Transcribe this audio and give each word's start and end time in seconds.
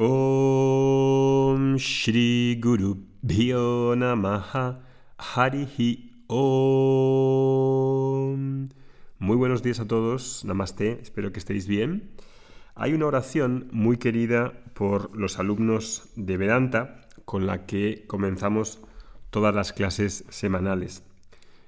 Om 0.00 1.74
Shri 1.76 2.54
Guru 2.60 3.02
Bhyo 3.20 3.96
Namaha 3.96 4.78
Harihi 5.18 6.22
Om. 6.28 7.58
Muy 9.18 9.36
buenos 9.36 9.64
días 9.64 9.80
a 9.80 9.88
todos, 9.88 10.44
Namaste, 10.44 11.00
espero 11.02 11.32
que 11.32 11.40
estéis 11.40 11.66
bien. 11.66 12.12
Hay 12.76 12.94
una 12.94 13.06
oración 13.06 13.66
muy 13.72 13.96
querida 13.96 14.52
por 14.74 15.16
los 15.16 15.40
alumnos 15.40 16.12
de 16.14 16.36
Vedanta 16.36 17.08
con 17.24 17.48
la 17.48 17.66
que 17.66 18.04
comenzamos 18.06 18.78
todas 19.30 19.52
las 19.52 19.72
clases 19.72 20.24
semanales. 20.28 21.02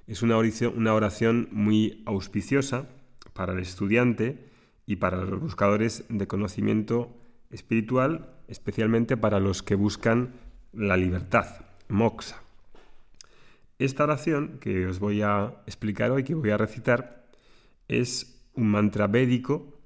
Es 0.07 0.21
una 0.21 0.37
oración, 0.37 0.75
una 0.77 0.93
oración 0.93 1.49
muy 1.51 2.01
auspiciosa 2.05 2.87
para 3.33 3.51
el 3.51 3.59
estudiante 3.59 4.49
y 4.85 4.95
para 4.95 5.17
los 5.17 5.41
buscadores 5.41 6.05
de 6.07 6.27
conocimiento 6.27 7.17
espiritual, 7.51 8.33
especialmente 8.47 9.17
para 9.17 9.39
los 9.39 9.63
que 9.63 9.75
buscan 9.75 10.33
la 10.73 10.97
libertad, 10.97 11.65
moksha. 11.87 12.37
Esta 13.79 14.03
oración 14.03 14.59
que 14.59 14.85
os 14.85 14.99
voy 14.99 15.21
a 15.21 15.55
explicar 15.65 16.11
hoy, 16.11 16.23
que 16.23 16.35
voy 16.35 16.51
a 16.51 16.57
recitar, 16.57 17.25
es 17.87 18.39
un 18.53 18.67
mantra 18.67 19.07
védico 19.07 19.79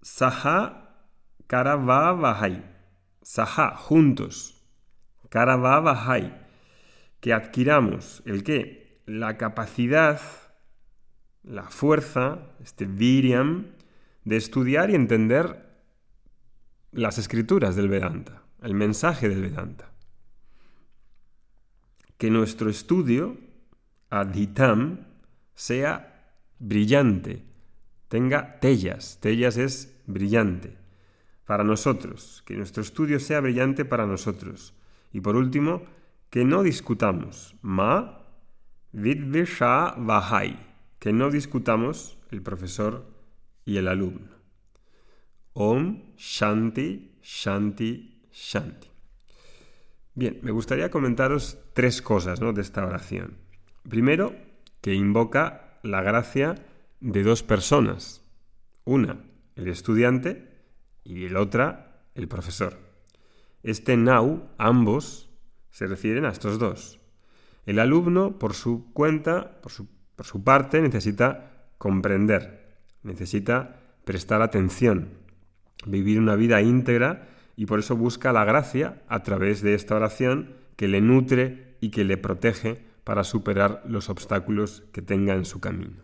Saha 0.00 0.88
Karavavahai, 1.48 2.64
Saha, 3.20 3.76
juntos, 3.76 4.64
Karavavahai, 5.28 6.32
que 7.20 7.34
adquiramos 7.34 8.22
el 8.24 8.42
qué? 8.42 9.02
La 9.04 9.36
capacidad, 9.36 10.18
la 11.42 11.64
fuerza, 11.64 12.38
este 12.64 12.86
viriam, 12.86 13.66
de 14.24 14.38
estudiar 14.38 14.88
y 14.88 14.94
entender 14.94 15.67
las 16.92 17.18
escrituras 17.18 17.76
del 17.76 17.88
Vedanta, 17.88 18.42
el 18.62 18.74
mensaje 18.74 19.28
del 19.28 19.42
Vedanta. 19.42 19.92
Que 22.16 22.30
nuestro 22.30 22.70
estudio, 22.70 23.36
adhitam, 24.10 25.06
sea 25.54 26.34
brillante, 26.58 27.44
tenga 28.08 28.58
tellas, 28.60 29.18
tellas 29.20 29.56
es 29.56 30.00
brillante, 30.06 30.76
para 31.44 31.64
nosotros, 31.64 32.42
que 32.46 32.56
nuestro 32.56 32.82
estudio 32.82 33.20
sea 33.20 33.40
brillante 33.40 33.84
para 33.84 34.06
nosotros. 34.06 34.74
Y 35.12 35.20
por 35.20 35.36
último, 35.36 35.82
que 36.30 36.44
no 36.44 36.62
discutamos, 36.62 37.54
ma 37.62 38.26
vidvisha 38.92 39.94
vahai, 39.96 40.58
que 40.98 41.12
no 41.12 41.30
discutamos 41.30 42.18
el 42.30 42.42
profesor 42.42 43.06
y 43.64 43.76
el 43.76 43.88
alumno. 43.88 44.37
Om 45.60 46.14
Shanti, 46.16 47.18
Shanti, 47.20 48.28
Shanti. 48.30 48.88
Bien, 50.14 50.38
me 50.42 50.52
gustaría 50.52 50.88
comentaros 50.88 51.58
tres 51.72 52.00
cosas 52.00 52.38
de 52.38 52.62
esta 52.62 52.86
oración. 52.86 53.38
Primero, 53.88 54.36
que 54.80 54.94
invoca 54.94 55.80
la 55.82 56.00
gracia 56.00 56.54
de 57.00 57.24
dos 57.24 57.42
personas. 57.42 58.22
Una, 58.84 59.24
el 59.56 59.66
estudiante, 59.66 60.48
y 61.02 61.24
el 61.24 61.36
otra, 61.36 62.04
el 62.14 62.28
profesor. 62.28 62.78
Este 63.64 63.96
now, 63.96 64.48
ambos, 64.58 65.28
se 65.72 65.88
refieren 65.88 66.24
a 66.24 66.30
estos 66.30 66.60
dos. 66.60 67.00
El 67.66 67.80
alumno, 67.80 68.38
por 68.38 68.54
su 68.54 68.92
cuenta, 68.92 69.60
por 69.60 69.72
su, 69.72 69.88
por 70.14 70.24
su 70.24 70.44
parte, 70.44 70.80
necesita 70.80 71.66
comprender, 71.78 72.76
necesita 73.02 73.80
prestar 74.04 74.40
atención, 74.40 75.26
vivir 75.86 76.18
una 76.18 76.36
vida 76.36 76.60
íntegra 76.60 77.28
y 77.56 77.66
por 77.66 77.78
eso 77.78 77.96
busca 77.96 78.32
la 78.32 78.44
gracia 78.44 79.02
a 79.08 79.22
través 79.22 79.62
de 79.62 79.74
esta 79.74 79.96
oración 79.96 80.54
que 80.76 80.88
le 80.88 81.00
nutre 81.00 81.74
y 81.80 81.90
que 81.90 82.04
le 82.04 82.16
protege 82.16 82.78
para 83.04 83.24
superar 83.24 83.82
los 83.86 84.10
obstáculos 84.10 84.84
que 84.92 85.02
tenga 85.02 85.34
en 85.34 85.44
su 85.44 85.60
camino. 85.60 86.02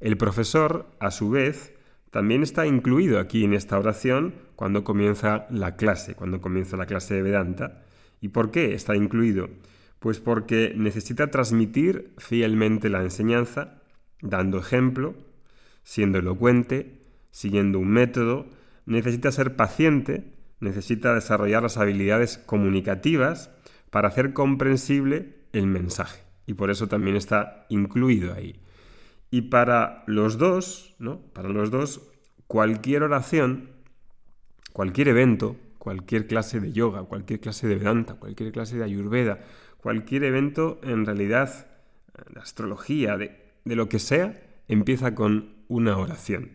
El 0.00 0.16
profesor, 0.16 0.86
a 1.00 1.10
su 1.10 1.30
vez, 1.30 1.74
también 2.10 2.42
está 2.42 2.66
incluido 2.66 3.18
aquí 3.18 3.44
en 3.44 3.52
esta 3.52 3.78
oración 3.78 4.34
cuando 4.56 4.84
comienza 4.84 5.46
la 5.50 5.76
clase, 5.76 6.14
cuando 6.14 6.40
comienza 6.40 6.76
la 6.76 6.86
clase 6.86 7.14
de 7.14 7.22
Vedanta. 7.22 7.82
¿Y 8.20 8.28
por 8.28 8.50
qué 8.50 8.74
está 8.74 8.96
incluido? 8.96 9.50
Pues 9.98 10.20
porque 10.20 10.72
necesita 10.76 11.30
transmitir 11.30 12.14
fielmente 12.18 12.88
la 12.88 13.02
enseñanza, 13.02 13.82
dando 14.22 14.58
ejemplo, 14.58 15.14
siendo 15.82 16.18
elocuente, 16.18 17.02
siguiendo 17.30 17.78
un 17.78 17.88
método, 17.88 18.46
necesita 18.88 19.30
ser 19.30 19.54
paciente, 19.54 20.32
necesita 20.60 21.14
desarrollar 21.14 21.62
las 21.62 21.76
habilidades 21.76 22.38
comunicativas 22.38 23.50
para 23.90 24.08
hacer 24.08 24.32
comprensible 24.32 25.36
el 25.52 25.66
mensaje. 25.66 26.22
Y 26.46 26.54
por 26.54 26.70
eso 26.70 26.88
también 26.88 27.14
está 27.14 27.66
incluido 27.68 28.32
ahí. 28.32 28.60
Y 29.30 29.42
para 29.42 30.04
los 30.06 30.38
dos, 30.38 30.96
¿no? 30.98 31.20
Para 31.20 31.50
los 31.50 31.70
dos, 31.70 32.00
cualquier 32.46 33.02
oración, 33.02 33.68
cualquier 34.72 35.08
evento, 35.08 35.56
cualquier 35.76 36.26
clase 36.26 36.58
de 36.58 36.72
yoga, 36.72 37.02
cualquier 37.02 37.40
clase 37.40 37.68
de 37.68 37.76
Vedanta, 37.76 38.14
cualquier 38.14 38.52
clase 38.52 38.78
de 38.78 38.84
Ayurveda, 38.84 39.40
cualquier 39.82 40.24
evento 40.24 40.80
en 40.82 41.04
realidad 41.04 41.66
de 42.32 42.40
astrología, 42.40 43.18
de, 43.18 43.52
de 43.66 43.76
lo 43.76 43.90
que 43.90 43.98
sea, 43.98 44.40
empieza 44.66 45.14
con 45.14 45.56
una 45.68 45.98
oración. 45.98 46.52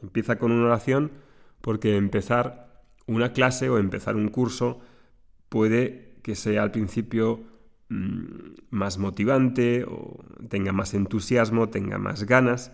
Empieza 0.00 0.38
con 0.38 0.52
una 0.52 0.66
oración 0.66 1.25
porque 1.66 1.96
empezar 1.96 2.84
una 3.08 3.32
clase 3.32 3.68
o 3.68 3.78
empezar 3.78 4.14
un 4.14 4.28
curso 4.28 4.78
puede 5.48 6.20
que 6.22 6.36
sea 6.36 6.62
al 6.62 6.70
principio 6.70 7.40
mm, 7.88 8.26
más 8.70 8.98
motivante 8.98 9.82
o 9.82 10.24
tenga 10.48 10.70
más 10.70 10.94
entusiasmo, 10.94 11.68
tenga 11.68 11.98
más 11.98 12.22
ganas, 12.22 12.70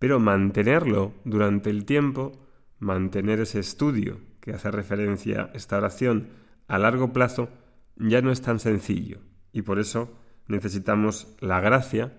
pero 0.00 0.18
mantenerlo 0.18 1.14
durante 1.22 1.70
el 1.70 1.84
tiempo, 1.84 2.32
mantener 2.80 3.38
ese 3.38 3.60
estudio 3.60 4.18
que 4.40 4.52
hace 4.52 4.72
referencia 4.72 5.42
a 5.42 5.56
esta 5.56 5.78
oración 5.78 6.26
a 6.66 6.78
largo 6.78 7.12
plazo, 7.12 7.48
ya 7.94 8.22
no 8.22 8.32
es 8.32 8.42
tan 8.42 8.58
sencillo. 8.58 9.20
Y 9.52 9.62
por 9.62 9.78
eso 9.78 10.18
necesitamos 10.48 11.36
la 11.38 11.60
gracia 11.60 12.12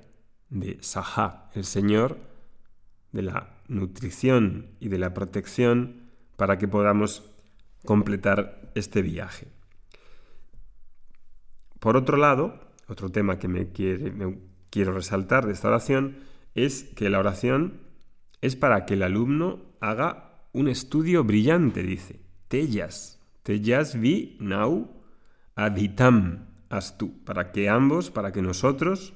de 0.49 0.77
Sahá, 0.79 1.49
el 1.53 1.65
Señor, 1.65 2.17
de 3.11 3.23
la 3.23 3.57
nutrición 3.67 4.67
y 4.79 4.87
de 4.87 4.99
la 4.99 5.13
protección 5.13 6.02
para 6.35 6.57
que 6.57 6.67
podamos 6.67 7.29
completar 7.85 8.71
este 8.75 9.01
viaje. 9.01 9.47
Por 11.79 11.97
otro 11.97 12.17
lado, 12.17 12.59
otro 12.87 13.09
tema 13.09 13.39
que 13.39 13.47
me, 13.47 13.67
quiero 14.69 14.93
resaltar 14.93 15.45
de 15.45 15.53
esta 15.53 15.67
oración 15.67 16.17
es 16.55 16.83
que 16.95 17.09
la 17.09 17.19
oración 17.19 17.81
es 18.41 18.55
para 18.55 18.85
que 18.85 18.93
el 18.93 19.03
alumno 19.03 19.61
haga 19.79 20.47
un 20.53 20.67
estudio 20.67 21.23
brillante, 21.23 21.83
dice. 21.83 22.21
Tellas, 22.47 23.19
tellas 23.43 23.99
vi 23.99 24.37
nau 24.39 25.03
aditam 25.55 26.45
astu, 26.69 27.23
para 27.25 27.51
que 27.51 27.69
ambos, 27.69 28.11
para 28.11 28.31
que 28.31 28.41
nosotros 28.41 29.13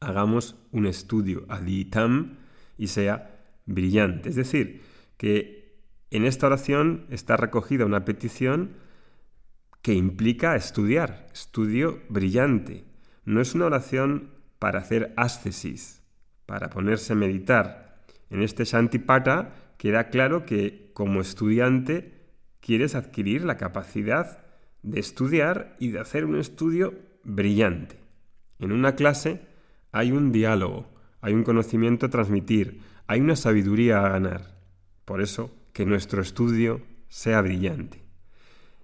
hagamos 0.00 0.56
un 0.72 0.86
estudio 0.86 1.44
aditam 1.48 2.36
y 2.76 2.88
sea 2.88 3.44
brillante. 3.66 4.28
Es 4.28 4.36
decir, 4.36 4.82
que 5.16 5.57
en 6.10 6.24
esta 6.24 6.46
oración 6.46 7.06
está 7.10 7.36
recogida 7.36 7.84
una 7.84 8.04
petición 8.04 8.76
que 9.82 9.94
implica 9.94 10.56
estudiar, 10.56 11.26
estudio 11.32 12.00
brillante. 12.08 12.84
No 13.24 13.40
es 13.40 13.54
una 13.54 13.66
oración 13.66 14.30
para 14.58 14.80
hacer 14.80 15.12
ascesis, 15.16 16.02
para 16.46 16.70
ponerse 16.70 17.12
a 17.12 17.16
meditar. 17.16 18.04
En 18.30 18.42
este 18.42 18.64
Shantipata 18.64 19.54
queda 19.76 20.08
claro 20.08 20.44
que 20.44 20.90
como 20.94 21.20
estudiante 21.20 22.18
quieres 22.60 22.94
adquirir 22.94 23.44
la 23.44 23.56
capacidad 23.56 24.44
de 24.82 25.00
estudiar 25.00 25.76
y 25.78 25.90
de 25.90 26.00
hacer 26.00 26.24
un 26.24 26.38
estudio 26.38 26.94
brillante. 27.22 27.98
En 28.58 28.72
una 28.72 28.94
clase 28.94 29.42
hay 29.92 30.12
un 30.12 30.32
diálogo, 30.32 30.90
hay 31.20 31.34
un 31.34 31.44
conocimiento 31.44 32.06
a 32.06 32.10
transmitir, 32.10 32.80
hay 33.06 33.20
una 33.20 33.36
sabiduría 33.36 34.04
a 34.04 34.08
ganar. 34.08 34.58
Por 35.04 35.22
eso, 35.22 35.54
que 35.78 35.86
nuestro 35.86 36.20
estudio 36.20 36.82
sea 37.06 37.40
brillante. 37.40 38.02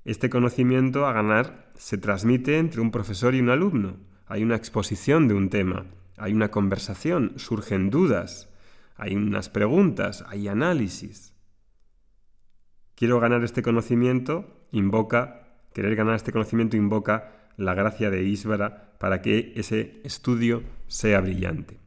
Este 0.05 0.31
conocimiento 0.31 1.07
a 1.07 1.13
ganar 1.13 1.73
se 1.75 1.99
transmite 1.99 2.57
entre 2.57 2.81
un 2.81 2.93
profesor 2.93 3.35
y 3.35 3.41
un 3.41 3.51
alumno. 3.51 3.97
Hay 4.27 4.45
una 4.45 4.55
exposición 4.55 5.27
de 5.27 5.35
un 5.35 5.51
tema, 5.51 5.87
hay 6.17 6.33
una 6.33 6.53
conversación, 6.53 7.33
surgen 7.35 7.91
dudas, 7.91 8.49
hay 8.95 9.17
unas 9.17 9.49
preguntas, 9.49 10.25
hay 10.29 10.47
análisis. 10.47 11.35
Quiero 12.95 13.19
ganar 13.19 13.43
este 13.43 13.63
conocimiento, 13.63 14.69
invoca, 14.71 15.49
querer 15.73 15.97
ganar 15.97 16.15
este 16.15 16.31
conocimiento 16.31 16.77
invoca 16.77 17.51
la 17.57 17.75
gracia 17.75 18.09
de 18.09 18.23
Isvara 18.23 18.95
para 19.01 19.21
que 19.21 19.53
ese 19.57 20.01
estudio 20.05 20.63
sea 20.87 21.21
brillante. 21.21 21.81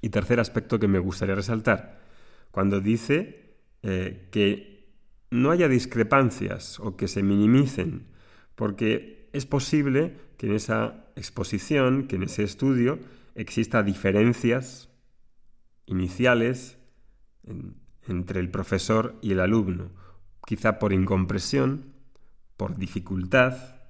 Y 0.00 0.08
tercer 0.08 0.40
aspecto 0.40 0.78
que 0.78 0.88
me 0.88 1.00
gustaría 1.00 1.34
resaltar, 1.34 2.00
cuando 2.50 2.80
dice 2.80 3.49
eh, 3.82 4.28
que 4.30 4.88
no 5.30 5.50
haya 5.50 5.68
discrepancias 5.68 6.80
o 6.80 6.96
que 6.96 7.08
se 7.08 7.22
minimicen, 7.22 8.06
porque 8.54 9.28
es 9.32 9.46
posible 9.46 10.16
que 10.36 10.46
en 10.46 10.54
esa 10.54 11.06
exposición, 11.16 12.06
que 12.06 12.16
en 12.16 12.24
ese 12.24 12.42
estudio, 12.42 12.98
exista 13.34 13.82
diferencias 13.82 14.88
iniciales 15.86 16.78
entre 18.06 18.40
el 18.40 18.50
profesor 18.50 19.16
y 19.22 19.32
el 19.32 19.40
alumno, 19.40 19.90
quizá 20.46 20.78
por 20.78 20.92
incompresión, 20.92 21.92
por 22.56 22.76
dificultad 22.76 23.80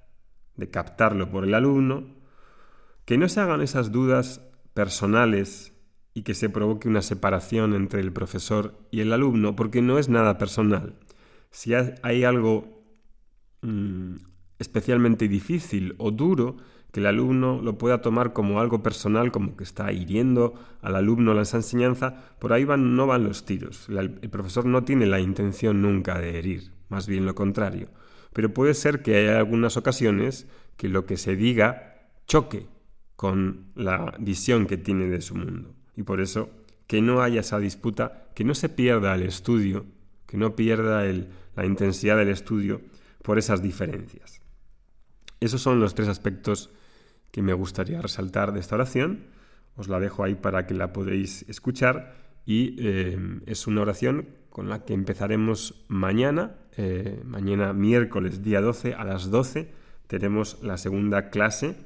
de 0.55 0.69
captarlo 0.69 1.29
por 1.29 1.43
el 1.43 1.53
alumno, 1.53 2.15
que 3.05 3.17
no 3.17 3.27
se 3.27 3.39
hagan 3.39 3.61
esas 3.61 3.91
dudas 3.91 4.41
personales 4.73 5.70
y 6.13 6.23
que 6.23 6.33
se 6.33 6.49
provoque 6.49 6.87
una 6.87 7.01
separación 7.01 7.73
entre 7.73 8.01
el 8.01 8.11
profesor 8.11 8.77
y 8.91 8.99
el 8.99 9.13
alumno, 9.13 9.55
porque 9.55 9.81
no 9.81 9.97
es 9.97 10.09
nada 10.09 10.37
personal. 10.37 10.95
Si 11.51 11.73
hay 11.73 12.23
algo 12.23 12.83
mm, 13.61 14.15
especialmente 14.59 15.27
difícil 15.27 15.95
o 15.97 16.11
duro, 16.11 16.57
que 16.91 16.99
el 16.99 17.05
alumno 17.05 17.61
lo 17.61 17.77
pueda 17.77 18.01
tomar 18.01 18.33
como 18.33 18.59
algo 18.59 18.83
personal, 18.83 19.31
como 19.31 19.55
que 19.55 19.63
está 19.63 19.91
hiriendo 19.93 20.53
al 20.81 20.95
alumno 20.95 21.33
la 21.33 21.41
enseñanza, 21.41 22.35
por 22.39 22.51
ahí 22.51 22.65
no 22.65 23.07
van 23.07 23.23
los 23.23 23.45
tiros. 23.45 23.87
el 23.89 24.29
profesor 24.29 24.65
no 24.65 24.83
tiene 24.83 25.05
la 25.05 25.19
intención 25.19 25.81
nunca 25.81 26.19
de 26.19 26.37
herir, 26.37 26.71
más 26.89 27.07
bien 27.07 27.25
lo 27.25 27.33
contrario. 27.33 27.87
Pero 28.33 28.53
puede 28.53 28.73
ser 28.73 29.01
que 29.01 29.15
haya 29.15 29.37
algunas 29.37 29.77
ocasiones 29.77 30.47
que 30.77 30.89
lo 30.89 31.05
que 31.05 31.17
se 31.17 31.35
diga 31.35 32.09
choque 32.27 32.67
con 33.15 33.71
la 33.75 34.15
visión 34.19 34.65
que 34.65 34.77
tiene 34.77 35.05
de 35.05 35.21
su 35.21 35.35
mundo. 35.35 35.75
Y 35.95 36.03
por 36.03 36.21
eso, 36.21 36.49
que 36.87 37.01
no 37.01 37.21
haya 37.21 37.41
esa 37.41 37.59
disputa, 37.59 38.29
que 38.35 38.43
no 38.43 38.55
se 38.55 38.69
pierda 38.69 39.15
el 39.15 39.23
estudio, 39.23 39.85
que 40.25 40.37
no 40.37 40.55
pierda 40.55 41.03
la 41.55 41.65
intensidad 41.65 42.17
del 42.17 42.29
estudio 42.29 42.81
por 43.21 43.37
esas 43.37 43.61
diferencias. 43.61 44.41
Esos 45.39 45.61
son 45.61 45.79
los 45.79 45.95
tres 45.95 46.07
aspectos 46.07 46.69
que 47.31 47.41
me 47.41 47.53
gustaría 47.53 48.01
resaltar 48.01 48.53
de 48.53 48.59
esta 48.59 48.75
oración. 48.75 49.25
Os 49.75 49.87
la 49.87 49.99
dejo 49.99 50.23
ahí 50.23 50.35
para 50.35 50.67
que 50.67 50.73
la 50.73 50.93
podéis 50.93 51.43
escuchar 51.49 52.15
y 52.45 52.75
eh, 52.79 53.39
es 53.45 53.67
una 53.67 53.81
oración 53.81 54.27
con 54.49 54.69
la 54.69 54.83
que 54.83 54.93
empezaremos 54.93 55.85
mañana, 55.87 56.57
eh, 56.77 57.21
mañana 57.25 57.73
miércoles 57.73 58.43
día 58.43 58.61
12 58.61 58.95
a 58.95 59.03
las 59.05 59.31
12 59.31 59.71
tenemos 60.07 60.61
la 60.61 60.77
segunda 60.77 61.29
clase 61.29 61.77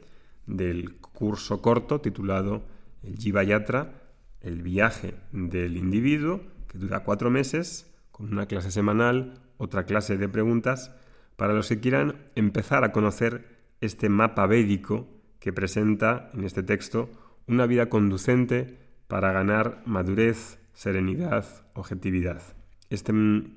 del 0.48 0.96
curso 0.98 1.62
corto 1.62 2.02
titulado 2.02 2.64
el 3.06 3.18
Jiva 3.18 3.44
Yatra 3.44 4.06
el 4.46 4.62
viaje 4.62 5.16
del 5.32 5.76
individuo, 5.76 6.42
que 6.68 6.78
dura 6.78 7.04
cuatro 7.04 7.32
meses, 7.32 7.92
con 8.12 8.32
una 8.32 8.46
clase 8.46 8.72
semanal, 8.72 9.42
otra 9.58 9.86
clase 9.86 10.18
de 10.18 10.30
preguntas, 10.30 10.96
para 11.36 11.54
los 11.54 11.68
que 11.68 11.80
quieran 11.80 12.16
empezar 12.36 12.84
a 12.84 12.92
conocer 12.92 13.58
este 13.82 14.08
mapa 14.08 14.46
védico 14.46 15.08
que 15.40 15.52
presenta 15.52 16.30
en 16.34 16.44
este 16.44 16.64
texto 16.64 17.10
una 17.48 17.66
vida 17.66 17.90
conducente 17.90 18.78
para 19.08 19.32
ganar 19.32 19.82
madurez, 19.86 20.60
serenidad, 20.74 21.46
objetividad. 21.74 22.42
Este 22.90 23.14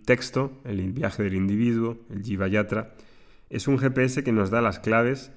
texto, 0.06 0.52
el 0.64 0.92
viaje 0.92 1.22
del 1.22 1.34
individuo, 1.34 1.98
el 2.10 2.22
Jiva 2.22 2.48
Yatra, 2.48 2.94
es 3.50 3.68
un 3.68 3.78
GPS 3.78 4.24
que 4.24 4.32
nos 4.32 4.50
da 4.50 4.62
las 4.62 4.78
claves 4.78 5.30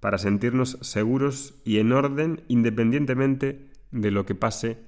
para 0.00 0.18
sentirnos 0.18 0.78
seguros 0.82 1.54
y 1.64 1.78
en 1.78 1.92
orden 1.92 2.42
independientemente 2.48 3.70
de 3.90 4.10
lo 4.10 4.26
que 4.26 4.34
pase 4.34 4.78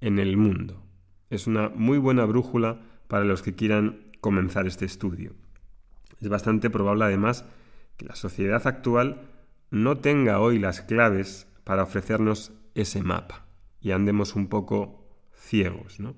en 0.00 0.18
el 0.18 0.36
mundo. 0.36 0.82
Es 1.30 1.46
una 1.46 1.68
muy 1.68 1.98
buena 1.98 2.24
brújula 2.24 2.80
para 3.06 3.24
los 3.24 3.42
que 3.42 3.54
quieran 3.54 4.10
comenzar 4.20 4.66
este 4.66 4.84
estudio. 4.84 5.32
Es 6.20 6.28
bastante 6.28 6.70
probable 6.70 7.04
además 7.04 7.44
que 7.96 8.06
la 8.06 8.16
sociedad 8.16 8.66
actual 8.66 9.22
no 9.70 9.98
tenga 9.98 10.40
hoy 10.40 10.58
las 10.58 10.80
claves 10.80 11.46
para 11.64 11.82
ofrecernos 11.84 12.52
ese 12.74 13.02
mapa 13.02 13.46
y 13.80 13.92
andemos 13.92 14.34
un 14.34 14.48
poco 14.48 15.06
ciegos, 15.32 16.00
¿no? 16.00 16.14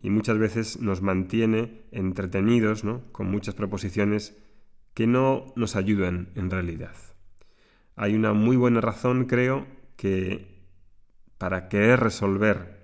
Y 0.00 0.10
muchas 0.10 0.38
veces 0.38 0.80
nos 0.80 1.00
mantiene 1.00 1.82
entretenidos, 1.92 2.82
¿no? 2.82 3.02
Con 3.12 3.30
muchas 3.30 3.54
proposiciones 3.54 4.36
que 4.94 5.06
no 5.06 5.52
nos 5.54 5.76
ayudan 5.76 6.30
en 6.34 6.50
realidad. 6.50 6.94
Hay 7.96 8.14
una 8.14 8.32
muy 8.32 8.56
buena 8.56 8.80
razón, 8.80 9.26
creo, 9.26 9.66
que 9.96 10.62
para 11.38 11.68
querer 11.68 12.00
resolver 12.00 12.82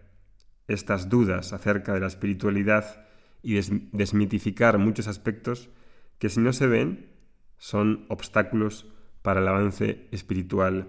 estas 0.67 1.09
dudas 1.09 1.53
acerca 1.53 1.95
de 1.95 2.01
la 2.01 2.07
espiritualidad 2.07 3.07
y 3.43 3.55
desmitificar 3.93 4.79
muchos 4.79 5.09
aspectos 5.09 5.71
que 6.19 6.29
si 6.29 6.41
no 6.41 6.53
se 6.53 6.67
ven 6.67 7.07
son 7.57 8.05
obstáculos 8.09 8.87
para 9.23 9.41
el 9.41 9.49
avance 9.49 10.09
espiritual 10.11 10.89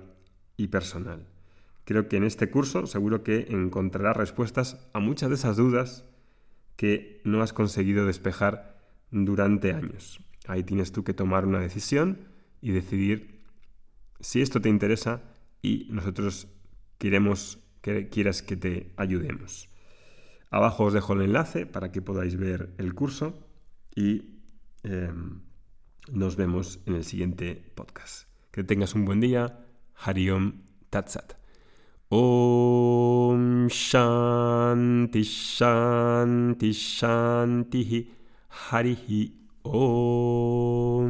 y 0.58 0.68
personal. 0.68 1.28
Creo 1.86 2.08
que 2.08 2.18
en 2.18 2.24
este 2.24 2.50
curso 2.50 2.86
seguro 2.86 3.24
que 3.24 3.48
encontrarás 3.50 4.18
respuestas 4.18 4.90
a 4.94 5.00
muchas 5.00 5.30
de 5.30 5.36
esas 5.36 5.58
dudas 5.58 6.06
que 6.76 7.22
no 7.24 7.42
has 7.42 7.54
conseguido 7.54 8.06
despejar 8.06 8.80
durante 9.12 9.74
años. 9.74 10.22
Ahí 10.48 10.64
tienes 10.64 10.92
tú 10.92 11.04
que 11.04 11.14
tomar 11.14 11.46
una 11.46 11.60
decisión 11.60 12.20
y 12.62 12.72
decidir 12.72 13.39
si 14.20 14.42
esto 14.42 14.62
te 14.62 14.70
interesa 14.70 15.22
y 15.62 15.88
nosotros 15.90 16.48
queremos 16.98 17.60
que 17.82 18.10
quieras 18.10 18.42
que 18.42 18.58
te 18.58 18.94
ayudemos. 18.98 19.70
Abajo 20.52 20.86
os 20.86 20.94
dejo 20.94 21.14
el 21.14 21.22
enlace 21.22 21.66
para 21.66 21.92
que 21.92 22.02
podáis 22.02 22.36
ver 22.36 22.74
el 22.78 22.94
curso 22.94 23.48
y 23.96 24.40
em, 24.84 25.42
nos 26.12 26.36
vemos 26.36 26.80
en 26.86 26.96
el 26.96 27.04
siguiente 27.04 27.72
podcast. 27.76 28.28
Que 28.52 28.64
tengas 28.64 28.96
un 28.96 29.06
buen 29.06 29.20
día. 29.20 29.66
Hariom 29.96 30.64
Tatsat. 30.90 31.34
Om 32.10 33.68
Shanti 33.68 35.22
Shanti 35.22 36.72
Shanti 36.72 38.12
Harihi 38.50 39.36
Om 39.62 41.10